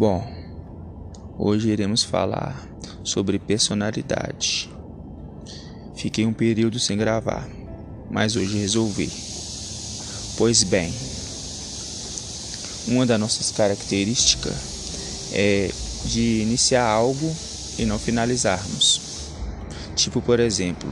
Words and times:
Bom, 0.00 0.26
hoje 1.38 1.68
iremos 1.68 2.02
falar 2.02 2.66
sobre 3.04 3.38
personalidade. 3.38 4.70
Fiquei 5.94 6.24
um 6.24 6.32
período 6.32 6.78
sem 6.78 6.96
gravar, 6.96 7.46
mas 8.10 8.34
hoje 8.34 8.56
resolvi. 8.56 9.10
Pois 10.38 10.62
bem, 10.62 10.90
uma 12.88 13.04
das 13.04 13.20
nossas 13.20 13.50
características 13.50 14.54
é 15.34 15.70
de 16.06 16.40
iniciar 16.40 16.86
algo 16.86 17.36
e 17.78 17.84
não 17.84 17.98
finalizarmos. 17.98 19.02
Tipo, 19.94 20.22
por 20.22 20.40
exemplo, 20.40 20.90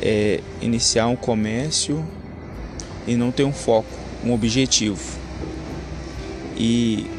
é 0.00 0.40
iniciar 0.62 1.06
um 1.06 1.16
comércio 1.16 2.02
e 3.06 3.14
não 3.14 3.30
ter 3.30 3.44
um 3.44 3.52
foco, 3.52 3.92
um 4.24 4.32
objetivo. 4.32 5.20
E 6.56 7.11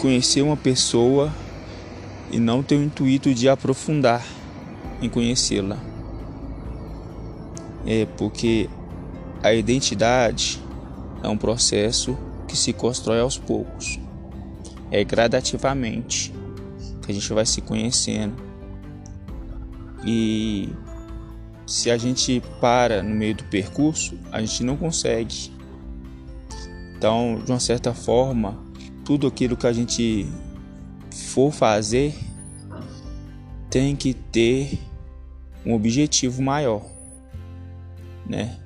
conhecer 0.00 0.40
uma 0.40 0.56
pessoa 0.56 1.30
e 2.30 2.38
não 2.38 2.62
ter 2.62 2.76
o 2.76 2.82
intuito 2.82 3.34
de 3.34 3.48
aprofundar 3.48 4.24
em 5.02 5.08
conhecê-la. 5.08 5.78
É 7.86 8.06
porque 8.16 8.68
a 9.42 9.52
identidade 9.52 10.60
é 11.22 11.28
um 11.28 11.36
processo 11.36 12.16
que 12.48 12.56
se 12.56 12.72
constrói 12.72 13.20
aos 13.20 13.36
poucos. 13.36 13.98
É 14.90 15.04
gradativamente 15.04 16.32
que 17.02 17.12
a 17.12 17.14
gente 17.14 17.32
vai 17.32 17.44
se 17.44 17.60
conhecendo. 17.60 18.34
E 20.04 20.70
se 21.66 21.90
a 21.90 21.98
gente 21.98 22.42
para 22.60 23.02
no 23.02 23.14
meio 23.14 23.34
do 23.34 23.44
percurso, 23.44 24.18
a 24.32 24.40
gente 24.40 24.64
não 24.64 24.76
consegue. 24.76 25.52
Então, 26.96 27.40
de 27.44 27.52
uma 27.52 27.60
certa 27.60 27.94
forma, 27.94 28.69
tudo 29.10 29.26
aquilo 29.26 29.56
que 29.56 29.66
a 29.66 29.72
gente 29.72 30.24
for 31.10 31.50
fazer 31.50 32.14
tem 33.68 33.96
que 33.96 34.14
ter 34.14 34.78
um 35.66 35.74
objetivo 35.74 36.40
maior, 36.40 36.88
né? 38.24 38.56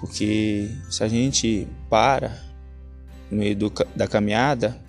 Porque 0.00 0.70
se 0.88 1.04
a 1.04 1.08
gente 1.08 1.68
para 1.90 2.42
no 3.30 3.36
meio 3.36 3.54
do, 3.54 3.72
da 3.94 4.08
caminhada, 4.08 4.80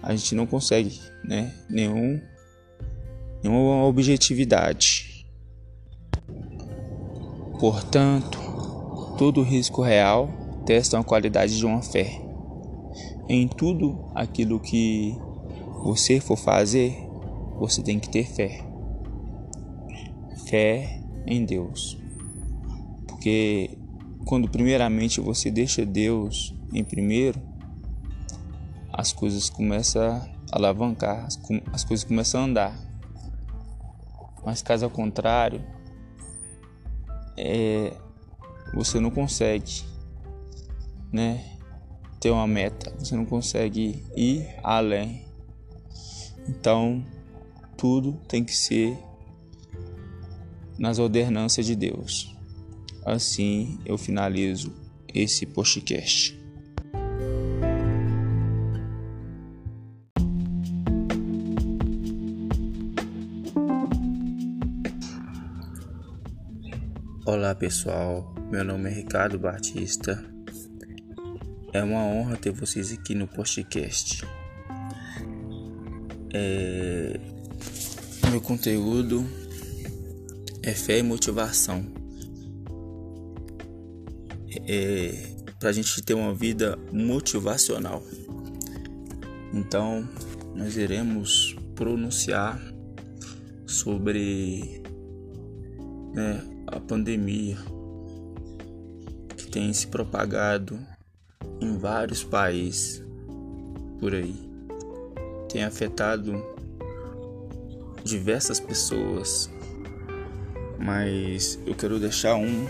a 0.00 0.14
gente 0.14 0.36
não 0.36 0.46
consegue, 0.46 1.00
né? 1.24 1.52
Nenhum, 1.68 2.22
nenhuma 3.42 3.86
objetividade. 3.86 5.26
Portanto, 7.58 8.38
todo 9.18 9.42
risco 9.42 9.82
real 9.82 10.28
testa 10.64 10.96
a 10.96 11.02
qualidade 11.02 11.58
de 11.58 11.66
uma 11.66 11.82
fé. 11.82 12.23
Em 13.28 13.48
tudo 13.48 14.10
aquilo 14.14 14.60
que 14.60 15.16
você 15.82 16.20
for 16.20 16.36
fazer, 16.36 16.94
você 17.58 17.82
tem 17.82 17.98
que 17.98 18.10
ter 18.10 18.26
fé. 18.26 18.64
Fé 20.46 21.00
em 21.26 21.44
Deus. 21.44 21.98
Porque 23.06 23.78
quando 24.26 24.48
primeiramente 24.48 25.20
você 25.20 25.50
deixa 25.50 25.84
Deus 25.84 26.54
em 26.72 26.84
primeiro, 26.84 27.40
as 28.92 29.12
coisas 29.12 29.48
começam 29.48 30.02
a 30.02 30.28
alavancar, 30.52 31.26
as 31.72 31.84
coisas 31.84 32.04
começam 32.04 32.40
a 32.40 32.44
andar. 32.44 32.78
Mas 34.44 34.62
caso 34.62 34.84
ao 34.84 34.90
contrário, 34.90 35.64
é, 37.36 37.92
você 38.74 39.00
não 39.00 39.10
consegue, 39.10 39.82
né, 41.12 41.53
ter 42.24 42.30
uma 42.30 42.46
meta, 42.46 42.90
você 42.98 43.14
não 43.14 43.26
consegue 43.26 44.02
ir 44.16 44.48
além. 44.62 45.26
Então, 46.48 47.04
tudo 47.76 48.18
tem 48.26 48.42
que 48.42 48.56
ser 48.56 48.98
nas 50.78 50.98
ordenanças 50.98 51.66
de 51.66 51.76
Deus. 51.76 52.34
Assim 53.04 53.78
eu 53.84 53.98
finalizo 53.98 54.74
esse 55.12 55.44
podcast. 55.44 56.42
Olá 67.26 67.54
pessoal, 67.54 68.34
meu 68.50 68.64
nome 68.64 68.88
é 68.88 68.94
Ricardo 68.94 69.38
Batista. 69.38 70.33
É 71.74 71.82
uma 71.82 72.04
honra 72.04 72.36
ter 72.36 72.52
vocês 72.52 72.92
aqui 72.92 73.16
no 73.16 73.26
podcast. 73.26 74.24
É... 76.32 77.20
Meu 78.30 78.40
conteúdo 78.40 79.26
é 80.62 80.72
fé 80.72 81.00
e 81.00 81.02
motivação. 81.02 81.84
É 84.68 85.34
para 85.58 85.70
a 85.70 85.72
gente 85.72 86.02
ter 86.02 86.14
uma 86.14 86.32
vida 86.32 86.78
motivacional. 86.92 88.04
Então, 89.52 90.06
nós 90.54 90.76
iremos 90.76 91.56
pronunciar 91.74 92.60
sobre 93.66 94.80
né, 96.14 96.40
a 96.66 96.78
pandemia 96.78 97.56
que 99.36 99.48
tem 99.48 99.72
se 99.72 99.86
propagado 99.86 100.78
em 101.60 101.76
vários 101.76 102.24
países 102.24 103.02
por 104.00 104.14
aí 104.14 104.54
tem 105.54 105.62
afetado 105.62 106.44
diversas 108.02 108.58
pessoas, 108.58 109.48
mas 110.78 111.58
eu 111.64 111.76
quero 111.76 112.00
deixar 112.00 112.34
um, 112.34 112.66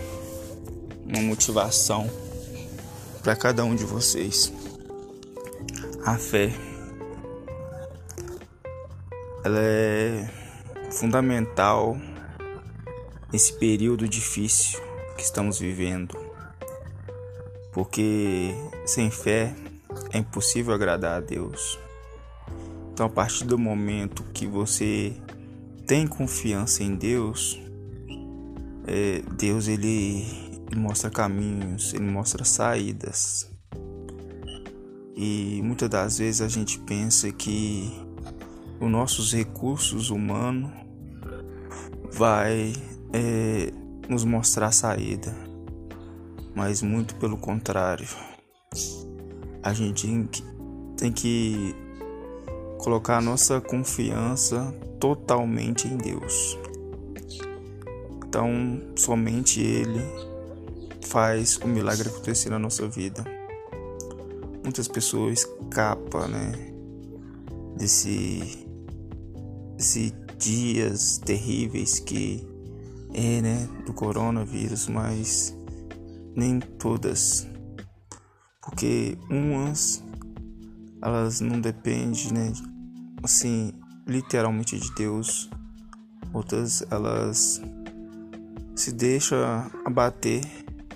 uma 1.03 1.19
motivação 1.23 2.07
para 3.23 3.35
cada 3.35 3.65
um 3.65 3.75
de 3.75 3.83
vocês. 3.83 4.53
A 6.05 6.15
fé 6.15 6.53
ela 9.43 9.59
é 9.59 10.29
fundamental 10.91 11.97
nesse 13.33 13.53
período 13.53 14.07
difícil 14.07 14.79
que 15.17 15.23
estamos 15.23 15.57
vivendo. 15.57 16.24
Porque 17.75 18.55
sem 18.85 19.11
fé 19.11 19.53
é 20.13 20.17
impossível 20.17 20.73
agradar 20.73 21.17
a 21.17 21.19
Deus. 21.19 21.77
Então, 22.93 23.07
a 23.07 23.09
partir 23.09 23.43
do 23.43 23.57
momento 23.57 24.23
que 24.33 24.47
você 24.47 25.13
tem 25.85 26.07
confiança 26.07 26.83
em 26.83 26.95
Deus, 26.95 27.59
é, 28.87 29.21
Deus 29.37 29.67
ele, 29.67 30.25
ele 30.71 30.79
mostra 30.79 31.09
caminhos, 31.09 31.93
ele 31.93 32.05
mostra 32.05 32.45
saídas. 32.45 33.51
E 35.13 35.59
muitas 35.61 35.89
das 35.89 36.17
vezes 36.19 36.39
a 36.39 36.47
gente 36.47 36.79
pensa 36.79 37.29
que 37.29 37.91
os 38.79 38.89
nossos 38.89 39.33
recursos 39.33 40.09
humanos 40.09 40.71
vai 42.13 42.71
é, 43.11 43.73
nos 44.07 44.23
mostrar 44.23 44.71
saída, 44.71 45.35
mas 46.55 46.81
muito 46.81 47.15
pelo 47.15 47.37
contrário. 47.37 48.07
A 49.61 49.73
gente 49.73 50.07
tem 50.97 51.11
que 51.11 51.75
colocar 52.77 53.17
a 53.17 53.21
nossa 53.21 53.59
confiança 53.59 54.73
totalmente 54.99 55.87
em 55.87 55.97
Deus. 55.97 56.57
Então, 58.25 58.81
somente 58.95 59.59
Ele 59.59 60.01
faz 61.01 61.57
o 61.57 61.67
milagre 61.67 62.09
acontecer 62.09 62.49
na 62.49 62.59
nossa 62.59 62.87
vida. 62.87 63.23
Muitas 64.63 64.87
pessoas 64.87 65.39
escapam, 65.39 66.27
né, 66.27 66.51
desse, 67.77 68.67
desse 69.77 70.13
dias 70.37 71.17
terríveis 71.19 71.99
que 71.99 72.45
é, 73.13 73.41
né, 73.41 73.69
do 73.85 73.93
coronavírus, 73.93 74.87
mas 74.87 75.55
nem 76.35 76.59
todas, 76.59 77.47
porque 78.61 79.17
umas 79.29 80.03
elas 81.01 81.39
não 81.39 81.61
dependem, 81.61 82.33
né, 82.33 82.51
assim, 83.23 83.73
literalmente 84.07 84.79
de 84.79 84.93
Deus. 84.95 85.49
Outras 86.33 86.83
elas 86.89 87.61
se 88.75 88.91
deixam 88.91 89.37
abater 89.85 90.41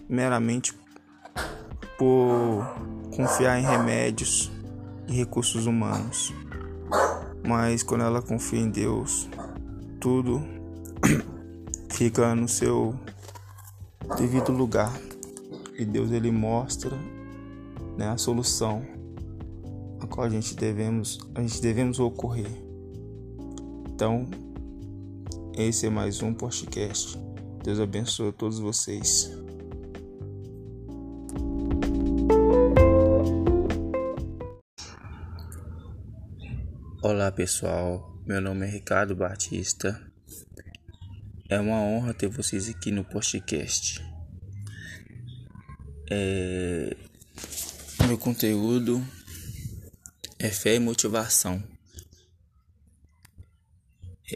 meramente 0.09 0.74
por 1.97 2.65
confiar 3.15 3.59
em 3.59 3.63
remédios 3.63 4.51
e 5.07 5.13
recursos 5.13 5.65
humanos. 5.65 6.33
Mas 7.47 7.83
quando 7.83 8.03
ela 8.03 8.21
confia 8.21 8.59
em 8.59 8.69
Deus, 8.69 9.30
tudo 10.00 10.41
fica 11.91 12.36
no 12.36 12.47
seu 12.47 12.95
devido 14.18 14.51
lugar. 14.51 14.91
E 15.80 15.86
Deus 15.86 16.12
ele 16.12 16.30
mostra 16.30 16.96
né, 17.98 18.10
a 18.10 18.18
solução 18.18 18.86
qual 20.10 20.26
a 20.26 20.30
gente 20.30 20.56
devemos, 20.56 21.20
a 21.34 21.42
gente 21.42 21.62
devemos 21.62 22.00
ocorrer. 22.00 22.52
Então, 23.88 24.28
esse 25.56 25.86
é 25.86 25.90
mais 25.90 26.22
um 26.22 26.34
podcast. 26.34 27.18
Deus 27.64 27.80
abençoe 27.80 28.30
a 28.30 28.34
todos 28.34 28.60
vocês. 28.60 29.31
Olá 37.02 37.32
pessoal, 37.32 38.20
meu 38.25 38.42
nome 38.42 38.66
é 38.66 38.70
Ricardo 38.70 39.16
Batista. 39.16 39.98
É 41.50 41.60
uma 41.60 41.82
honra 41.82 42.14
ter 42.14 42.28
vocês 42.28 42.68
aqui 42.68 42.92
no 42.92 43.06
podcast. 43.06 44.09
É... 46.10 46.96
Meu 48.08 48.18
conteúdo 48.18 49.06
é 50.40 50.50
fé 50.50 50.76
e 50.76 50.80
motivação. 50.80 51.64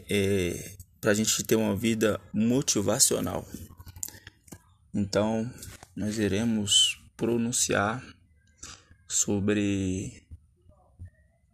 É, 0.08 0.76
para 1.00 1.10
a 1.10 1.14
gente 1.14 1.42
ter 1.44 1.56
uma 1.56 1.74
vida 1.76 2.20
motivacional. 2.32 3.46
Então, 4.92 5.52
nós 5.94 6.18
iremos 6.18 7.02
pronunciar 7.16 8.02
sobre 9.06 10.22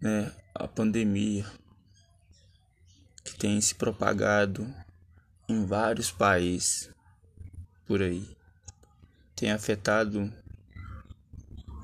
né, 0.00 0.32
a 0.54 0.68
pandemia 0.68 1.44
que 3.24 3.34
tem 3.36 3.60
se 3.60 3.74
propagado 3.74 4.66
em 5.48 5.66
vários 5.66 6.10
países 6.10 6.90
por 7.86 8.02
aí. 8.02 8.39
Tem 9.40 9.52
afetado 9.52 10.30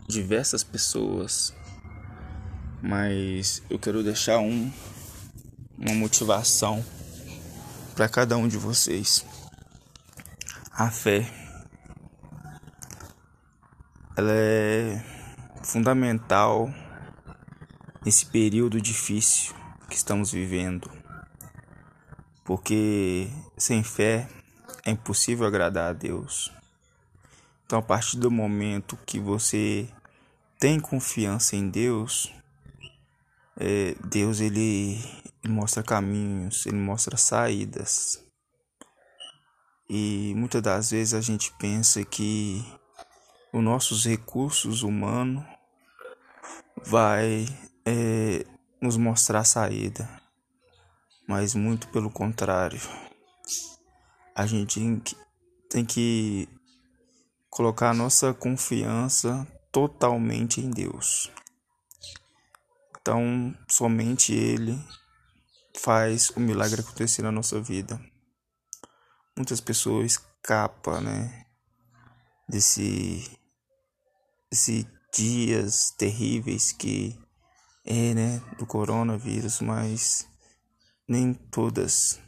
diversas 0.07 0.63
pessoas, 0.63 1.55
mas 2.83 3.63
eu 3.71 3.79
quero 3.79 4.03
deixar 4.03 4.41
um 4.41 4.71
uma 5.79 5.95
motivação 5.95 6.85
para 7.95 8.11
cada 8.11 8.37
um 8.37 8.47
de 8.47 8.59
vocês. 8.59 9.25
A 10.71 10.91
fé 10.91 11.27
ela 14.19 14.33
é 14.33 15.03
fundamental 15.63 16.71
nesse 18.05 18.27
período 18.27 18.83
difícil 18.83 19.55
que 19.89 19.97
estamos 19.97 20.31
vivendo. 20.31 20.91
Porque 22.45 23.31
sem 23.57 23.83
fé 23.83 24.29
é 24.85 24.91
impossível 24.91 25.47
agradar 25.47 25.89
a 25.89 25.95
Deus. 25.95 26.55
Então, 27.67 27.81
a 27.81 27.83
partir 27.83 28.17
do 28.17 28.31
momento 28.31 28.97
que 29.05 29.19
você 29.19 29.89
tem 30.57 30.79
confiança 30.79 31.57
em 31.57 31.69
Deus, 31.69 32.33
é, 33.59 33.97
Deus 34.05 34.41
ele 34.41 35.01
ele 35.43 35.53
mostra 35.53 35.83
caminhos, 35.83 36.65
ele 36.67 36.77
mostra 36.77 37.17
saídas. 37.17 38.23
E 39.89 40.33
muitas 40.37 40.63
das 40.63 40.91
vezes 40.91 41.15
a 41.15 41.21
gente 41.21 41.53
pensa 41.53 42.05
que 42.05 42.65
os 43.53 43.63
nossos 43.63 44.05
recursos 44.05 44.83
humanos 44.83 45.45
vai 46.85 47.47
é, 47.85 48.45
nos 48.81 48.97
mostrar 48.97 49.45
saída, 49.45 50.09
mas 51.29 51.55
muito 51.55 51.89
pelo 51.89 52.11
contrário. 52.11 52.81
A 54.35 54.47
gente 54.47 54.81
tem 55.69 55.85
que 55.85 56.49
colocar 57.57 57.95
nossa 57.95 58.35
confiança 58.35 59.51
totalmente 59.73 60.61
em 60.61 60.69
Deus. 60.69 61.33
Então, 63.01 63.57
somente 63.67 64.35
Ele 64.35 64.79
faz 65.75 66.29
o 66.37 66.41
milagre 66.41 66.83
acontecer 66.83 67.23
na 67.23 67.33
nossa 67.33 67.59
vida. 67.59 67.99
Muitas 69.35 69.59
pessoas 69.59 70.13
escapam, 70.13 71.01
né, 71.01 71.47
desse, 72.47 73.25
desse 74.51 74.87
dias 75.15 75.93
terríveis 75.97 76.73
que 76.73 77.19
é, 77.87 78.13
né, 78.13 78.43
do 78.59 78.67
coronavírus, 78.67 79.63
mas 79.63 80.29
nem 81.09 81.33
todas, 81.33 82.21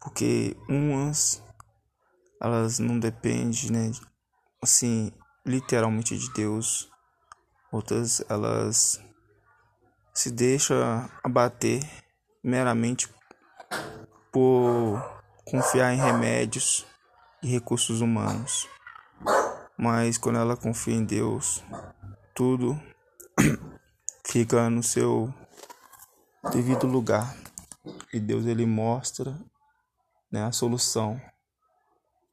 porque 0.00 0.56
umas 0.68 1.42
elas 2.40 2.78
não 2.78 3.00
dependem, 3.00 3.70
né, 3.70 4.11
assim, 4.62 5.10
literalmente 5.44 6.16
de 6.16 6.32
Deus, 6.32 6.88
outras 7.72 8.24
elas 8.28 9.02
se 10.14 10.30
deixam 10.30 11.10
abater 11.24 11.82
meramente 12.44 13.08
por 14.30 15.02
confiar 15.44 15.92
em 15.92 15.98
remédios 15.98 16.86
e 17.42 17.48
recursos 17.48 18.00
humanos. 18.00 18.68
Mas 19.76 20.16
quando 20.16 20.38
ela 20.38 20.56
confia 20.56 20.94
em 20.94 21.04
Deus, 21.04 21.62
tudo 22.34 22.80
fica 24.24 24.70
no 24.70 24.82
seu 24.82 25.34
devido 26.52 26.86
lugar. 26.86 27.36
E 28.12 28.20
Deus 28.20 28.46
ele 28.46 28.64
mostra 28.64 29.36
né, 30.30 30.44
a 30.44 30.52
solução 30.52 31.20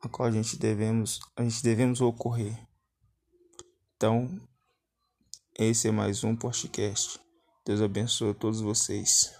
a 0.01 0.09
qual 0.09 0.27
a 0.27 0.31
gente 0.31 0.57
devemos 0.57 1.19
a 1.35 1.43
gente 1.43 1.61
devemos 1.63 2.01
ocorrer. 2.01 2.57
Então, 3.95 4.39
esse 5.57 5.87
é 5.89 5.91
mais 5.91 6.23
um 6.23 6.35
podcast. 6.35 7.19
Deus 7.65 7.81
abençoe 7.81 8.33
todos 8.33 8.61
vocês. 8.61 9.38